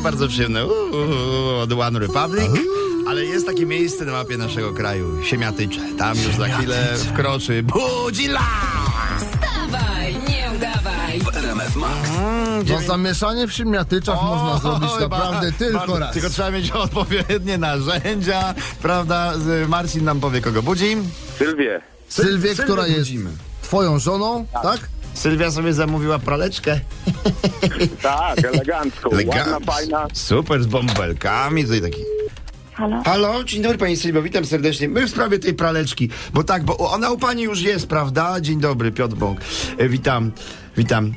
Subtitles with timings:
[0.00, 2.50] bardzo przyjemne uuu, od One Republic.
[3.08, 5.80] Ale jest takie miejsce na mapie naszego kraju, Siemiatycze.
[5.98, 8.40] Tam już za chwilę wkroczy Budzila!
[9.18, 11.20] Wstawaj, nie udawaj.
[11.20, 12.10] W RMF Max.
[12.68, 15.98] No zamieszanie w siemiatyczach można zrobić Oj, naprawdę ba- tylko bardzo.
[15.98, 16.12] raz.
[16.12, 19.32] Tylko trzeba mieć odpowiednie narzędzia, prawda?
[19.38, 20.96] Z- Marcin nam powie, kogo budzi.
[21.38, 21.80] Sylwię.
[22.08, 23.30] Sylwię, Sylwię która jest budzimy.
[23.62, 24.80] twoją żoną, tak?
[25.16, 26.80] Sylwia sobie zamówiła praleczkę.
[28.02, 29.10] Tak, elegancką.
[29.26, 30.06] Ładna, fajna.
[30.12, 31.64] Super, z bąbelkami.
[31.64, 32.00] Tutaj taki
[32.72, 33.02] Halo?
[33.04, 34.88] Halo, dzień dobry Pani Sylwio, witam serdecznie.
[34.88, 38.40] My w sprawie tej praleczki, bo tak, bo ona u Pani już jest, prawda?
[38.40, 39.40] Dzień dobry, Piotr Bąk.
[39.78, 40.32] E, witam,
[40.76, 41.06] witam.
[41.06, 41.12] E,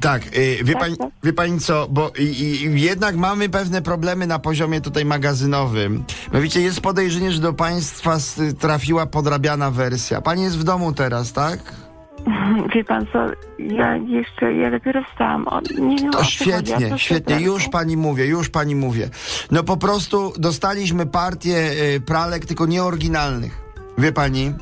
[0.00, 1.08] tak, e, wie, Tak, pani, tak.
[1.22, 6.04] wie Pani co, bo i, i, jednak mamy pewne problemy na poziomie tutaj magazynowym.
[6.32, 8.18] Mianowicie jest podejrzenie, że do Państwa
[8.58, 10.20] trafiła podrabiana wersja.
[10.20, 11.83] Pani jest w domu teraz, tak?
[12.74, 13.18] Wie pan co,
[13.58, 15.48] ja jeszcze, ja dopiero wstałam.
[15.48, 19.08] O, nie wiem, To świetnie, co świetnie, już pani mówię, już pani mówię.
[19.50, 23.64] No po prostu dostaliśmy partię y, pralek, tylko nieoryginalnych.
[23.98, 24.52] Wie pani?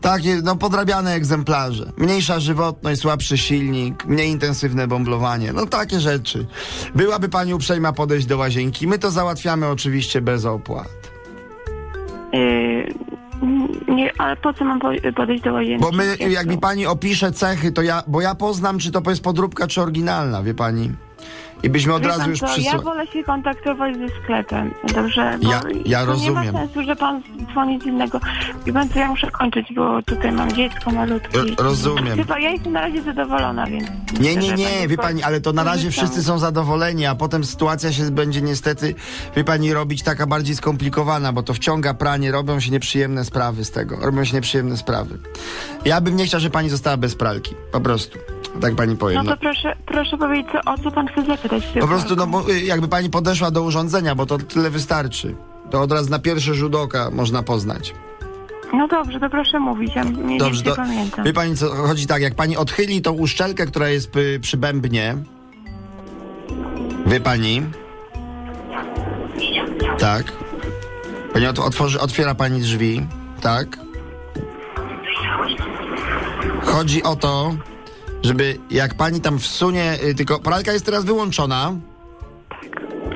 [0.00, 1.92] Takie, no podrabiane egzemplarze.
[1.96, 5.52] Mniejsza żywotność, słabszy silnik, mniej intensywne bąblowanie.
[5.52, 6.46] No takie rzeczy.
[6.94, 8.86] Byłaby pani uprzejma podejść do łazienki.
[8.86, 10.88] My to załatwiamy oczywiście bez opłat.
[12.32, 12.69] Yy,
[14.00, 15.84] nie, ale po co mam po, podejść do łazienki?
[15.84, 19.22] Bo my, Jak mi pani opisze cechy, to ja, bo ja poznam, czy to jest
[19.22, 20.92] podróbka, czy oryginalna, wie pani?
[21.62, 22.46] I byśmy od Wie razu pan już co.
[22.60, 25.38] Ja wolę się kontaktować ze sklepem, dobrze?
[25.42, 26.44] Bo Ja- ja rozumiem.
[26.44, 28.20] Nie ma sensu, że pan dzwoni z innego.
[28.66, 31.38] Wie pan co, ja muszę kończyć, bo tutaj mam dziecko malutkie.
[31.38, 32.18] Ro- rozumiem.
[32.18, 33.88] Chyba ja jestem na razie zadowolona, więc...
[34.20, 37.92] Nie, nie, nie, wie pani, ale to na razie wszyscy są zadowoleni, a potem sytuacja
[37.92, 38.94] się będzie niestety,
[39.36, 43.70] wie pani, robić taka bardziej skomplikowana, bo to wciąga pranie, robią się nieprzyjemne sprawy z
[43.70, 45.18] tego, robią się nieprzyjemne sprawy.
[45.84, 48.18] Ja bym nie chciał, żeby pani została bez pralki, po prostu,
[48.60, 49.16] tak pani powiem.
[49.16, 49.30] No No.
[49.30, 51.49] to proszę, proszę powiedzieć, co, o co pan chce zapytać?
[51.80, 55.34] Po prostu, no bo y, jakby pani podeszła do urządzenia, bo to tyle wystarczy.
[55.70, 57.94] To od razu na pierwszy rzut oka można poznać.
[58.72, 61.24] No dobrze, to proszę mówić, ja mniej Dobrze, to pamiętam.
[61.24, 65.16] wie pani co, chodzi tak, jak pani odchyli tą uszczelkę, która jest przy bębnie,
[67.06, 67.62] wie pani,
[69.98, 70.32] tak,
[71.32, 73.06] pani ot, otworzy, otwiera pani drzwi,
[73.40, 73.78] tak,
[76.62, 77.54] chodzi o to,
[78.22, 81.72] żeby jak pani tam wsunie, y, tylko pralka jest teraz wyłączona,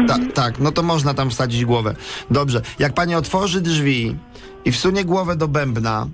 [0.09, 1.95] tak, tak, no to można tam wsadzić głowę.
[2.31, 4.17] Dobrze, jak pani otworzy drzwi
[4.65, 6.07] i wsunie głowę do bębna,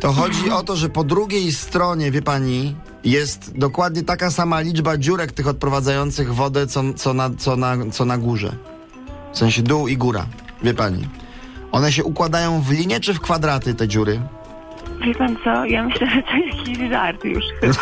[0.00, 4.96] to chodzi o to, że po drugiej stronie, wie pani, jest dokładnie taka sama liczba
[4.96, 8.56] dziurek tych odprowadzających wodę, co, co, na, co, na, co na górze.
[9.32, 10.26] W sensie dół i góra,
[10.62, 11.08] wie pani.
[11.72, 14.20] One się układają w linie czy w kwadraty, te dziury?
[15.00, 17.74] Wie pan co, ja myślę, że to jakiś żart już chyba.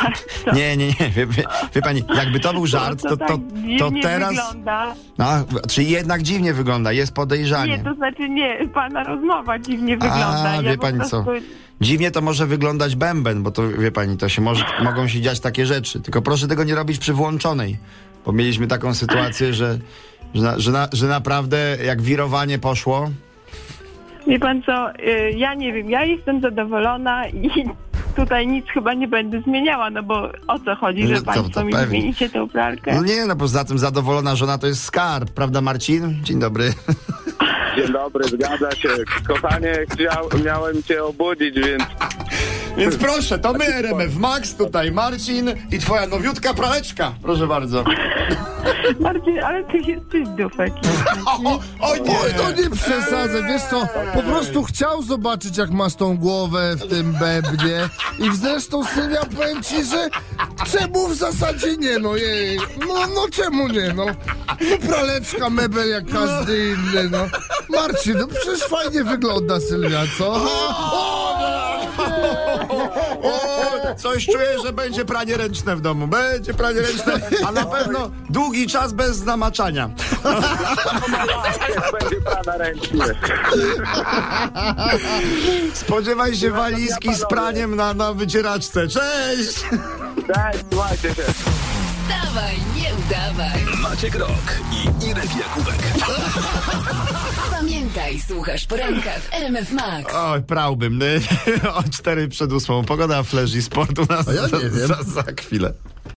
[0.45, 0.53] Co?
[0.57, 3.39] Nie, nie, nie, wie, wie, wie pani, jakby to był żart, to, to, tak to
[3.91, 4.29] dziwnie teraz...
[4.31, 4.95] wygląda.
[5.19, 5.27] No,
[5.69, 7.79] czyli jednak dziwnie wygląda, jest podejrzanie.
[7.79, 10.45] Nie, to znaczy nie, pana rozmowa dziwnie wygląda.
[10.51, 11.23] A, ja wie pani co?
[11.23, 11.47] prostu-
[11.81, 15.41] Dziwnie to może wyglądać bęben, bo to wie pani, to się może, mogą się dziać
[15.41, 16.01] takie rzeczy.
[16.01, 17.77] Tylko proszę tego nie robić przy włączonej.
[18.27, 19.79] Bo mieliśmy taką sytuację, że,
[20.35, 23.11] że, na, że, na, że naprawdę jak wirowanie poszło.
[24.27, 27.51] Wie pan co, y, ja nie wiem, ja jestem zadowolona i
[28.17, 31.49] tutaj nic chyba nie będę zmieniała, no bo o co chodzi, No że to- państwo
[31.51, 31.87] to mi pewnie.
[32.01, 32.95] zmienicie tą pralkę?
[32.95, 36.19] No nie, no poza tym zadowolona żona to jest skarb, prawda Marcin?
[36.23, 36.73] Dzień dobry.
[37.77, 38.89] Dzień dobry, zgadza się.
[39.29, 41.83] Kochanie, chciał, miałem cię obudzić, więc
[42.77, 47.13] Więc proszę, to my RMF Max, tutaj Marcin i twoja nowiutka praleczka.
[47.23, 47.85] Proszę bardzo.
[49.01, 50.73] Marcin, ale ty jesteś dufek.
[51.27, 52.19] O, oj nie!
[52.21, 56.89] Oj, to nie przesadzę, wiesz co, po prostu chciał zobaczyć jak masz tą głowę w
[56.89, 57.89] tym bębnie
[58.19, 60.09] i zresztą Sylwia powiem ci, że
[60.73, 62.59] czemu w zasadzie nie, no jej,
[62.89, 64.05] no, no czemu nie, no,
[64.61, 67.27] no praleczka, mebel jak każdy inny, no.
[67.69, 70.41] Marcin, no przecież fajnie wygląda Sylwia, co?
[73.23, 76.07] O, coś czuję, że będzie pranie ręczne w domu.
[76.07, 77.13] Będzie pranie ręczne,
[77.47, 79.91] a na pewno długi czas bez namaczania.
[81.75, 82.53] jak będzie prana.
[85.75, 88.89] Spodziewaj się walizki z praniem na, na wycieraczce.
[88.89, 89.55] Cześć!
[90.27, 91.23] Cześć, słuchajcie się.
[91.23, 93.65] Wstawaj, nie udawaj.
[93.83, 94.29] Maciek Rok
[94.73, 95.83] i Irek Jakubek.
[97.63, 100.15] Pamiętaj, słuchasz poranka w RMF Max.
[100.15, 101.01] Oj, prałbym.
[101.75, 102.85] O cztery przed ósmą.
[102.85, 104.71] Pogoda, flash i sport u nas A ja nie za, wiem.
[104.89, 105.73] za, za chwilę.